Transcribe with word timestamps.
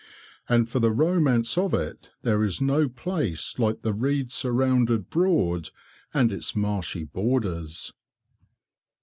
And 0.49 0.67
for 0.67 0.79
the 0.79 0.89
romance 0.91 1.59
of 1.59 1.75
it 1.75 2.09
there 2.23 2.41
is 2.43 2.59
no 2.59 2.89
place 2.89 3.59
like 3.59 3.83
the 3.83 3.93
reed 3.93 4.31
surrounded 4.31 5.11
Broad 5.11 5.69
and 6.11 6.31
its 6.33 6.55
marshy 6.55 7.03
borders. 7.03 7.93